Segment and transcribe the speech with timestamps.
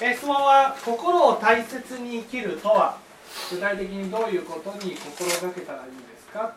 [0.00, 2.98] え質問は心を大切に生きるとは？
[3.50, 6.54] 具体的にどういうことに心がけたらいいですか？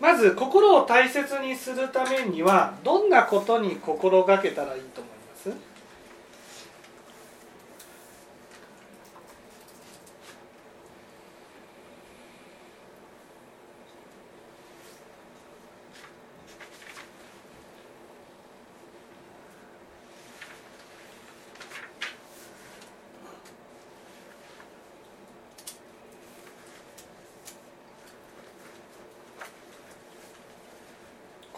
[0.00, 5.11] まず心を大切にするためにはどんなことに心がけたらいいと思います？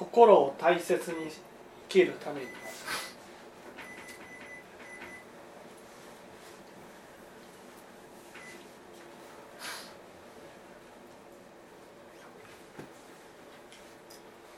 [0.04, 1.40] 心を大切に生
[1.88, 2.46] きるために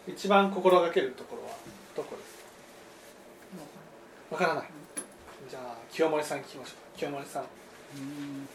[0.09, 1.51] 一番心がけるところは
[1.95, 2.35] どこです
[4.31, 4.35] か？
[4.35, 4.71] わからない。
[5.49, 6.99] じゃあ清盛さん聞きましょう。
[6.99, 7.45] 清盛さん。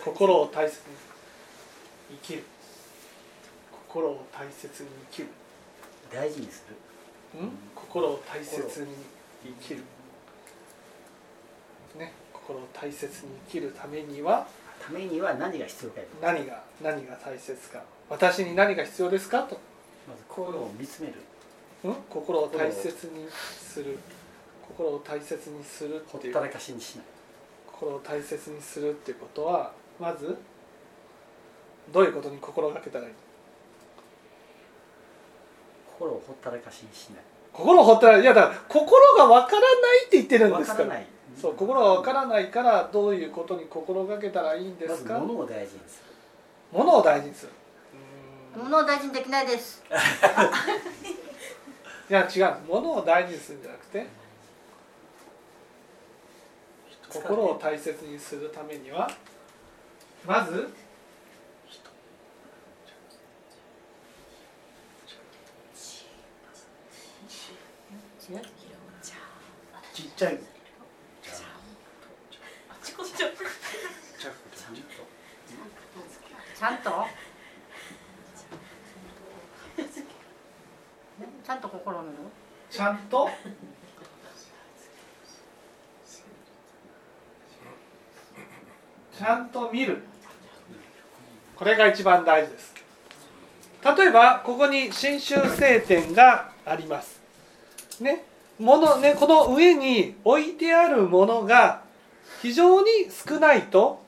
[0.04, 0.96] 心を大切に
[2.22, 2.44] 生きる。
[3.72, 5.30] 心を大切に生きる
[6.14, 6.76] 大事にする、
[7.42, 8.88] うん、心を大切に
[9.44, 9.84] 生きる、
[11.98, 14.48] ね、心を大切に生きるためには
[14.82, 17.84] ためには何が必要か何が何が大切か。
[18.10, 19.44] 私に何が必要ですか？
[19.44, 19.56] と。
[20.08, 21.14] まず心を見つめる、
[21.84, 24.00] うん、心を大切にする。
[24.68, 27.06] 心を大切にするほったらかしにしない。
[27.72, 30.38] 心を大切にするっていうことはまず
[31.94, 33.14] どういうことに心がけたらいい？
[36.02, 37.24] 心をほったらかしにしない。
[37.54, 40.90] 心をほったらいやだから心がわからないって言ってるんですから。
[40.90, 41.06] ない。
[41.40, 46.12] そう心がわからないからどういうことに心がけたらいいんですか、ま、物を大事にする。
[46.72, 47.52] 物を大事にする。
[48.58, 49.84] 物を大事にできないです。
[52.10, 52.56] いや違う。
[52.68, 54.08] 物を大事にするんじゃなくて
[57.10, 59.10] 心を大切にするためには
[60.26, 60.70] まず
[69.94, 70.40] ちっちゃい。
[76.58, 77.06] ちゃんと。
[81.44, 82.16] ちゃんと心を見る？
[82.70, 83.30] ちゃんと？
[89.18, 90.04] ちゃんと見る。
[91.56, 92.74] これが一番大事です。
[93.84, 97.20] 例えばここに真宗聖典があります。
[98.00, 98.26] ね？
[98.62, 101.82] ものねこの上に置いてあるものが
[102.42, 104.02] 非常に少ないと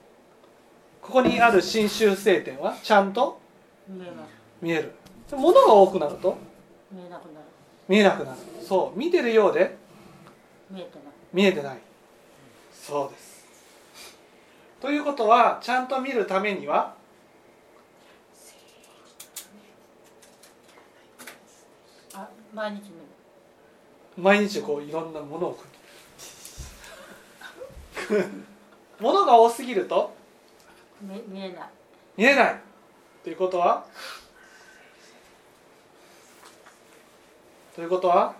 [1.01, 3.41] ここにある真宗聖典はちゃんと
[4.61, 4.93] 見える。
[5.35, 6.37] ものが多くなると
[6.91, 7.45] 見えなくなる。
[7.87, 8.37] 見えなくなる。
[8.61, 9.75] そう見てるようで
[10.69, 11.03] 見えてない。
[11.33, 11.77] 見えてない。
[12.71, 13.33] そうです。
[14.79, 16.93] ということはちゃんと見るためには
[22.13, 23.12] あ毎日見る
[24.17, 25.59] 毎日こういろんなものを
[28.99, 30.13] もの が多すぎると？
[31.01, 31.69] 見見えない。
[32.17, 32.59] 見えない。
[33.23, 33.85] ということは？
[37.75, 38.35] ということは？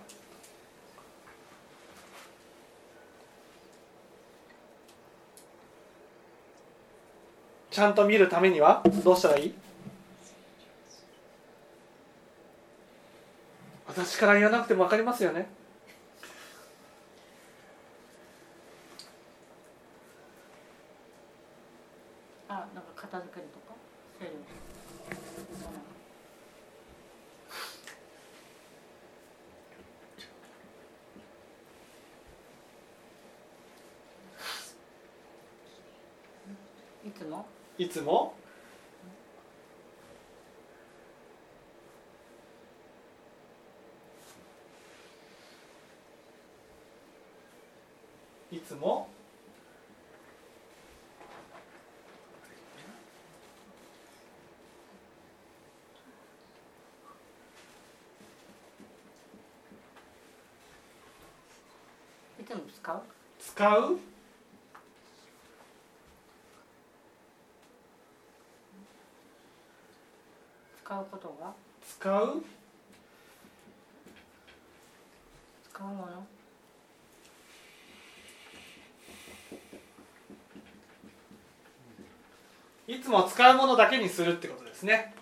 [7.70, 8.82] ちゃんと見るためには？
[9.02, 9.54] どうしたらいい？
[13.88, 15.46] 私から言わなくても分かりますよね
[22.48, 23.74] あなんか片付けるとか
[24.18, 25.44] 整理
[37.06, 37.46] いつも
[37.76, 38.34] いつも？
[48.50, 49.08] いつも？
[62.40, 63.02] いつも使う
[63.40, 63.98] 使う
[70.84, 71.50] 使うことが？
[71.88, 72.44] 使う？
[75.72, 76.26] 使うもの
[82.86, 85.14] いつも使うものだけにするってことですね。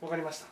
[0.00, 0.42] わかりまし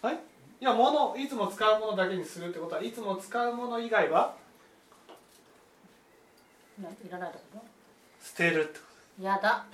[0.00, 0.08] た。
[0.08, 0.16] はい？
[0.16, 4.22] いやものいつも使うものだけにするってことはいつも使うもの以外は？
[4.28, 4.43] な
[6.78, 7.64] いらないってこ？
[8.22, 8.84] 捨てるってこ
[9.16, 9.22] と？
[9.22, 9.64] とやだ。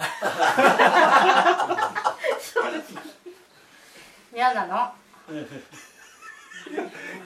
[4.35, 4.93] やなの。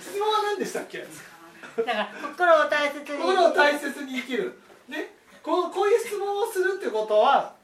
[0.01, 0.99] 質問は何でしたっけ？
[0.99, 3.07] だから心を大切に。
[3.19, 4.59] 心を大切に生きる。
[4.89, 5.11] ね
[5.43, 7.55] こうこういう質問をするってことは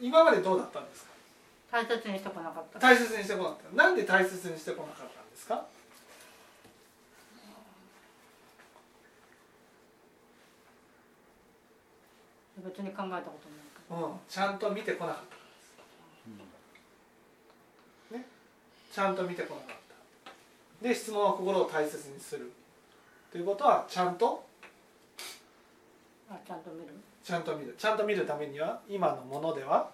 [0.00, 1.10] 今までどうだったんですか？
[1.72, 2.78] 大切にしてこなかった。
[2.78, 3.76] 大切にしてこなかった。
[3.76, 5.66] なんで大切にしてこなかったんですか？
[12.64, 15.22] 別に考えたことないかうん、ちゃんと見てこなかっ
[18.10, 18.26] たね、
[18.92, 19.76] ちゃんと見てこなかっ
[20.82, 20.88] た。
[20.88, 22.52] で質問は心を大切にする。
[23.32, 24.46] ということはちゃんと？
[26.46, 26.88] ちゃんと見る？
[27.22, 27.74] ちゃんと見る。
[27.78, 29.90] ちゃんと見るためには今のものでは？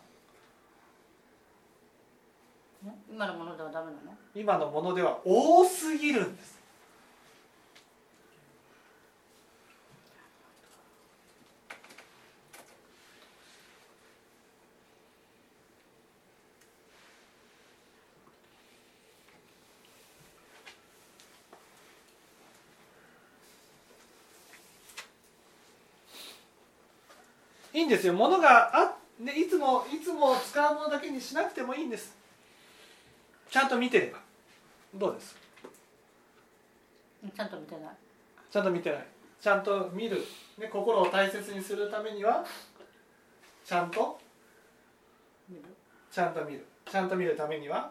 [2.85, 3.99] ね今のものではダメなの？
[4.35, 6.54] 今のものでは多すぎるんです
[27.75, 28.15] いいんですよ。
[28.15, 32.17] 物があ、ね、いつもいつも使うものだけにしなくてもいいんです。
[33.50, 34.21] ちゃんと見てれば。
[34.94, 35.37] どうです？
[37.25, 37.82] うんちゃんと見てない。
[38.50, 39.06] ちゃんと見てない。
[39.41, 40.25] ちゃんと見る、
[40.56, 42.44] ね、心を大切にするためには
[43.65, 44.19] ちゃんと
[46.11, 46.65] ちゃんと見る。
[46.91, 47.91] ちゃんと見るためには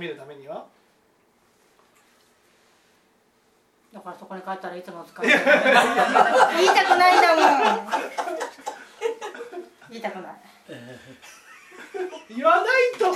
[0.00, 0.64] 見るためには？
[3.92, 5.26] だからそこに書いたらいつも使う。
[5.26, 7.40] 言いたくないんだも
[7.82, 7.88] ん
[9.90, 10.34] 言いたくない。
[12.34, 12.66] 言わない
[12.98, 13.14] と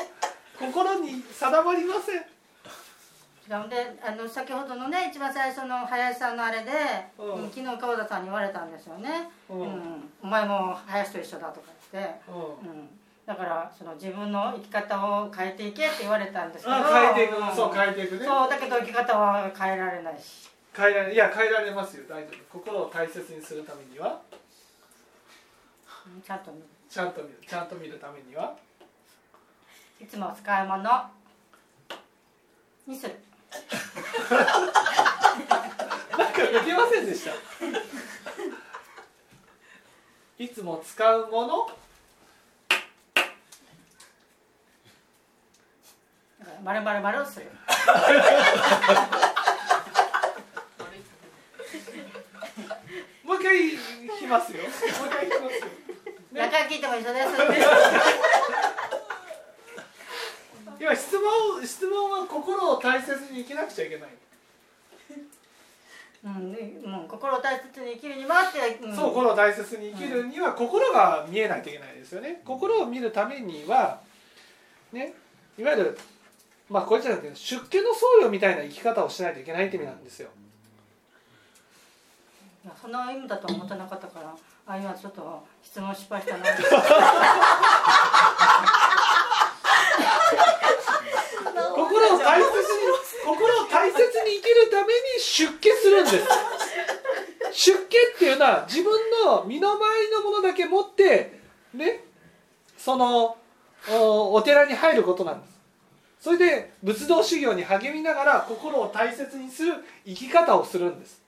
[0.59, 2.25] 心に定まりません。
[3.47, 6.73] 違うんであの先ほどのね一番最初の林さんのあれで、
[7.19, 7.35] うん。
[7.45, 9.61] うん昨日川田さんに言われたんですよね、うん。
[9.61, 10.11] うん。
[10.23, 12.37] お前も林と一緒だとか言って、うん。
[12.71, 12.89] うん、
[13.26, 18.26] だからその自分の生き方を変えていけって言われたんですけどあ変えていく、んそう変えていくね。
[18.26, 20.50] そうだけど生き方は変えられないし。
[20.76, 21.17] 変えられい。
[21.17, 22.05] や変えられますよ。
[22.09, 22.61] 大丈夫。
[22.61, 24.21] 心を大切にするためには？
[26.06, 26.65] うんちゃんと見る。
[26.91, 27.38] ちゃんと見る。
[27.49, 28.55] ちゃんと見るためには？
[30.00, 31.11] いつも使うもの
[32.87, 33.15] にする。
[36.19, 37.31] なんか抜けませんでした。
[40.37, 41.71] いつも使うもの
[46.64, 47.46] だから丸々丸をする。
[53.22, 53.78] もう一回引
[54.20, 54.62] きますよ。
[54.62, 54.70] もう
[55.08, 55.66] 一回引きますよ。
[56.32, 57.28] 何回聞いても一緒です。
[60.80, 64.09] 今質問質問は心を大切に生きなくちゃいけない、
[66.25, 72.42] うん、でうん、心を大切に生きるにはって、うん、そう心を大切に生きるには心が見えないといけないですよね。
[72.44, 74.00] 心を見るためには
[74.92, 75.14] ね
[75.59, 75.99] いわゆる
[76.71, 80.30] まあこれじゃなくて出家の僧侶みたいな生き方をしないといけないって意味なんですよ。
[82.80, 84.35] その意味だとは思ってなかったから
[84.66, 86.44] あ今ちょっと質問失敗したな。
[91.75, 92.54] 心を大切に
[93.25, 96.28] 心を大切に生きるために出家するんです。
[97.54, 98.92] 出家っていうのは自分
[99.25, 101.40] の身の回りのものだけ持って
[101.73, 102.04] ね
[102.76, 103.37] その
[103.90, 105.53] おお寺に入ることなんです
[106.25, 109.75] それで仏道修行に励みながら心を大切にする
[110.07, 111.21] 生き方をするんです。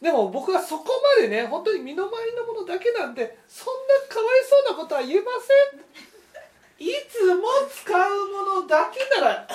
[0.00, 4.28] でも僕はそこまでね本当に身の回りのものだけなんでそんなかわい
[4.66, 6.84] そうなことは言えません。
[6.84, 9.48] いつも使うものだけなら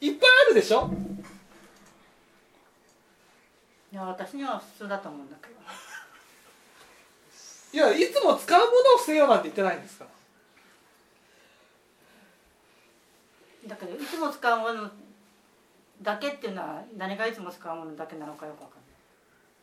[0.00, 0.88] いっぱいあるでしょ。
[3.92, 5.54] いや私には普通だと思うんだけど。
[7.72, 10.10] いやいつも使うものを捨てようなんて言ってないんですから
[13.66, 14.90] だけどいつも使うもの
[16.02, 18.74] だけっていうのは何がいつも使うものだけなのかよくわか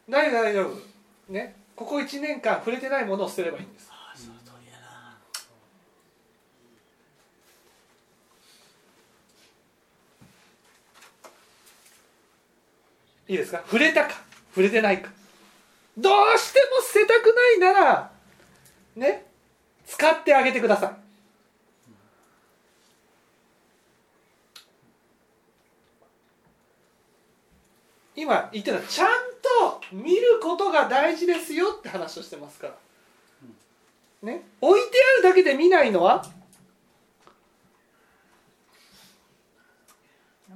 [0.07, 0.29] んない。
[0.29, 1.55] 大丈夫大丈夫ね。
[1.75, 3.89] ここ1年間触れてないものを捨てればいいんです。
[3.91, 5.17] ああその通りやな、
[13.27, 13.59] うん、いいですか？
[13.65, 14.11] 触れたか？
[14.51, 15.09] 触れてないか？
[15.97, 18.11] どうしても捨てたくないなら
[18.95, 19.25] ね。
[19.85, 21.08] 使ってあげてください。
[28.21, 29.07] 今言ってるのはちゃん
[29.41, 32.73] と見ることが大事ですよって話をしてますから。
[34.21, 34.43] ね？
[34.59, 36.25] 置いてあるだけで見ないのは？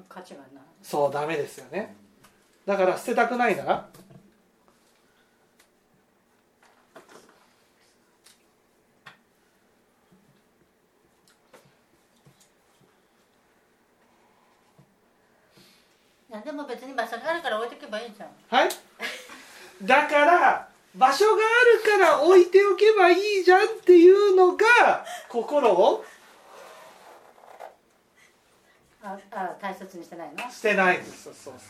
[0.09, 0.49] 価値がない。
[0.81, 1.95] そうダメですよね。
[2.65, 3.87] だから捨てたくないなら？
[16.43, 18.29] でも別に場所があるから置いとけばいいじゃん。
[18.49, 18.69] はい？
[19.81, 24.65] だから場所があるから置いておけばいいじゃんっていうのが
[25.29, 26.05] 心を？
[29.01, 30.51] ああ大切にしてないの？
[30.51, 31.23] 捨てないんです。
[31.23, 31.63] そうそうそう。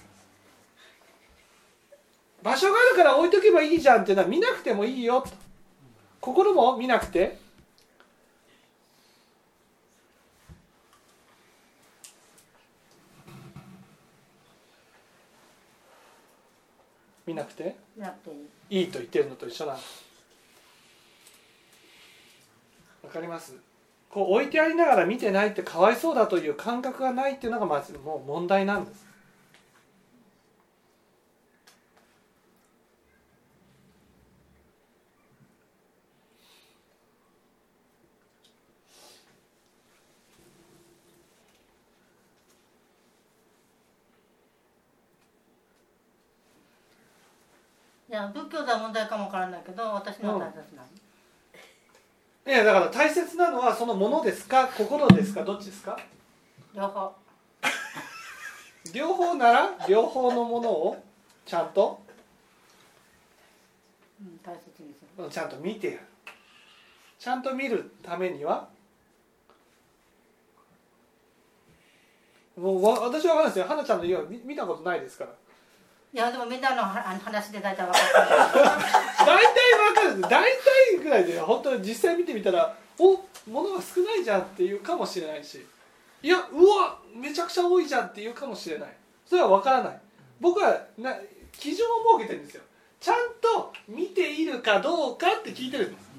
[2.43, 5.21] 場所があるから置いとけばいいじゃんっていうのは見なくてもいいよ。
[5.21, 5.29] と
[6.19, 7.37] 心も見なくて
[17.33, 17.75] 見なくて？
[18.69, 18.81] いい。
[18.81, 20.05] いいと言ってるのと一緒なんです
[23.03, 23.55] わかります？
[24.09, 29.05] こう置いてありながら見てないってかわいそうだという感覚がないっていうのがまずもう問題なんです
[48.13, 50.88] いや仏教では問題かもわからないけど私のは大切なの、
[52.46, 54.67] いやだから大切なのはそのものですか？
[54.67, 55.43] 心ですか？
[55.43, 55.98] どっちですか？
[56.75, 57.12] 両方。
[58.93, 61.03] 両方なら両方のものを
[61.43, 62.00] ちゃんと？
[64.22, 65.27] うん大切にする。
[65.27, 66.00] ちゃんと見てやる。
[67.17, 68.67] ちゃんと見るためには？
[72.55, 75.32] もうわ私は分かんないですよ花ちゃんの家は見見たことないですから
[76.13, 78.65] いやでもみんなのはあの話で大体分かってる。
[79.25, 79.53] 大体
[79.96, 80.22] 分かる。
[80.22, 85.65] 大体ぐらいで本当に実際見てみたらお物が少ないじゃんっていうかもしれないし。
[86.22, 88.89] いやうわめちゃくちゃ多いじゃんっていうかもしれない。
[89.25, 90.00] それは分からない。
[90.39, 91.15] 僕はな
[91.51, 92.63] 基準を設けてるんですよ。
[93.00, 96.10] ちゃんと見ているかどうかって聞いてるんです、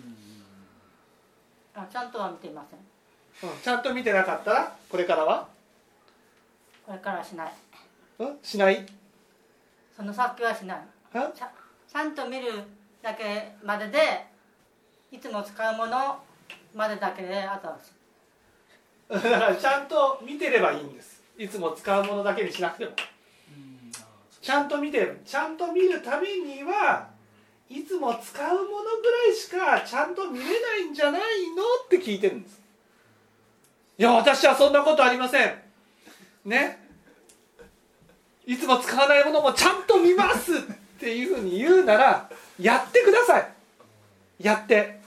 [1.75, 3.51] あちゃんとは見ていません。
[3.51, 5.49] うん、ちゃんと見てなかったらこれからは、
[6.85, 7.53] これからはしない。
[8.19, 8.85] うん、しない？
[9.97, 10.79] その先はしない。
[11.13, 12.65] ちゃんと見る
[13.03, 14.27] だけまでで
[15.13, 16.19] いつも使うもの
[16.75, 17.79] までだけであとは
[19.09, 21.23] だからちゃんと見てればいいんです。
[21.39, 22.93] いつも使うものだけにしなくても。
[24.41, 27.09] ちゃんと見てるちゃんと見るためには
[27.71, 31.23] いつも使うものぐらいしかちゃんと見れないんじゃない
[31.57, 32.61] のって聞いてるんです。
[33.97, 35.55] いや私はそんなことありません。
[36.45, 36.79] ね？
[38.47, 40.57] いつも使わないものもちゃんと見ますっ
[40.99, 42.29] ていうふうに言うなら
[42.61, 43.49] やってください。
[44.39, 45.01] やって。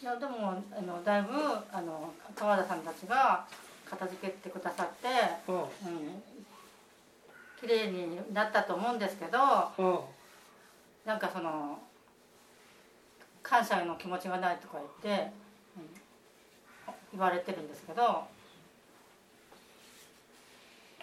[0.00, 1.28] いやでもあのだいぶ
[1.72, 3.46] あの川田さんたちが
[3.88, 5.08] 片付けてくださって、
[5.48, 5.56] うん。
[5.56, 5.68] うん、
[7.60, 9.38] 綺麗になったと思うんですけど
[9.78, 9.98] うん。
[11.04, 11.78] なんかその
[13.42, 15.32] 感謝の気持ちがないとか言って、うん、
[17.12, 18.24] 言われてるんですけど。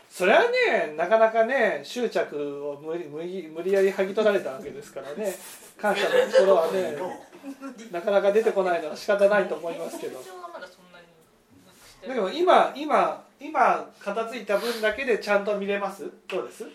[0.10, 5.36] それはねなかなかね執着を無理無理無理やり剥ぎ取られたわけですからね。
[5.78, 6.96] 感謝の心はね
[7.92, 10.18] なかなか出てこないのは仕方ないと思いますけど。
[10.20, 11.06] 現状はまだそんなに
[11.66, 16.10] なくしてだけど今今今片付いた分だけでちゃんと見れます？
[16.30, 16.66] どうです？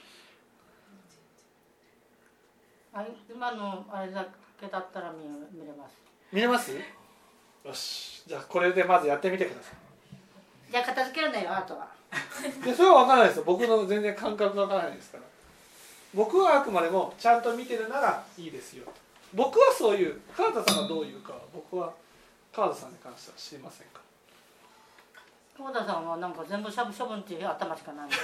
[2.92, 4.26] あ今のあれだ
[4.60, 5.24] けだったら見
[5.58, 5.94] 見れます。
[6.30, 6.72] 見れます？
[7.64, 8.22] よし。
[8.26, 9.70] じゃあこれでまずやってみてくださ
[10.70, 11.88] じゃあ片付けるのよあとは。
[12.46, 13.44] い でそれは分からないですよ。
[13.44, 15.24] 僕の全然感覚が分からないですから。
[16.14, 18.86] 僕はあくまでもちゃんと見てるならいいですよ。
[19.32, 21.92] 僕はそういう川田さんがどういうかは僕は
[22.52, 24.00] 川田さんに関しては知りませんか。
[25.56, 28.10] 川田さんはなんか全部しゃぶ処分っていう頭しかない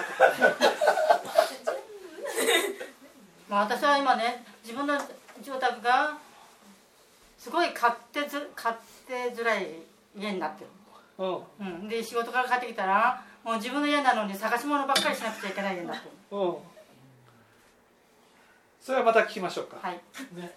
[3.49, 4.99] まあ私は今ね自分の
[5.43, 6.17] 住宅が
[7.47, 8.77] すごい勝手ず勝
[9.07, 9.69] 手づらい
[10.19, 10.71] 家になってる、
[11.17, 11.39] うん。
[11.61, 16.11] うん、で仕事から帰ってきたらもう自分の家なのに探し物ばっかりしなくちゃいけない家になってる。
[16.37, 16.57] うん。
[18.81, 20.01] それはまた聞きましょうか、はい。
[20.35, 20.51] ね、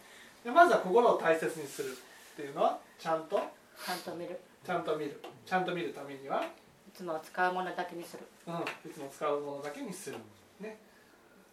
[0.44, 3.40] でまずは心を大切にするっていうのはちゃんと？
[3.86, 4.40] ちゃんと見る。
[4.66, 5.22] ちゃんと見る。
[5.46, 6.44] ちゃんと見るためには？
[6.92, 8.24] つも使うものだけにする。
[8.48, 8.56] うん、
[8.90, 10.18] いつも使うものだけにする、
[10.60, 10.80] ね、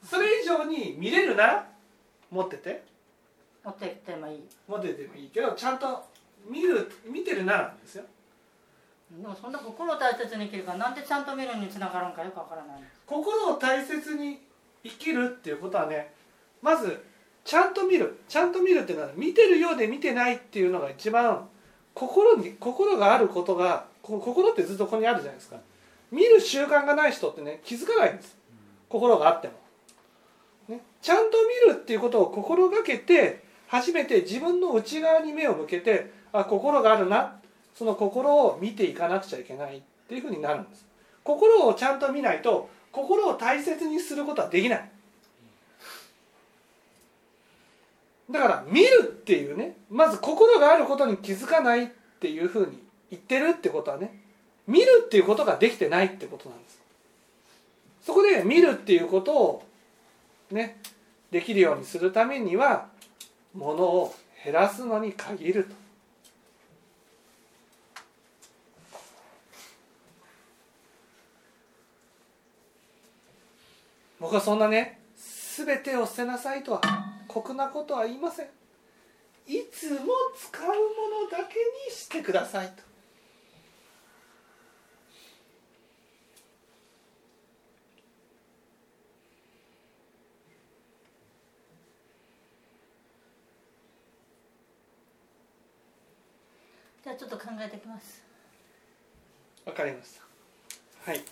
[0.02, 1.47] それ以上に見れるな？
[1.47, 1.69] ら
[2.31, 2.96] 持ってて
[3.66, 4.40] 持ってきてもいい。
[4.68, 6.04] 持っててもいいけどちゃんと
[6.49, 8.04] 見る見てるならですよ。
[9.11, 12.82] でもそんな心を大切に生きるからなんでちゃんと見るにつながるんかよくわからない。
[13.04, 14.38] 心を大切に
[14.85, 16.14] 生きるっていうことはね
[16.62, 17.04] まず
[17.44, 18.20] ちゃんと見る。
[18.28, 21.49] ちゃんと見るっていうのは見てるようで見てないっていうのが一番
[21.92, 25.56] 心に心があることがこ心ってずっとここにあるじゃないですか。
[26.12, 28.37] 見る習慣がない人ってね気づかないんです。
[28.88, 29.54] 心があっても、
[30.68, 37.40] ね、ちゃんと見るっていうことを心がけて初めて自分の内側に目を向けてあ心があるな。
[37.75, 40.87] その心を見ていかなくちゃいけないっていうふうになるんです。
[41.23, 44.90] 心をちゃんと見ないと心を大切にすることはできない。
[48.30, 54.20] だから見るっていうねまず心があることに気づかないっていうふうに言ってるってことはね
[54.66, 56.80] 見るっていうことができてないってことなんです。
[58.02, 59.62] そこで見るっていうことを
[60.50, 60.78] ね
[61.30, 62.88] できるようにするためには
[63.56, 65.75] ものを減らすのに限ると。
[74.20, 75.00] 僕はそんなね
[75.56, 76.80] 全てを捨てなさいとは
[77.28, 78.46] 酷なことは言いません。
[79.46, 79.98] いつも
[80.36, 81.54] 使うものだけ
[81.88, 82.96] にしてくださいと。
[97.16, 98.23] ちょっと考えてきます。
[99.64, 100.11] わかりまし
[101.04, 101.11] た。
[101.11, 101.25] はい。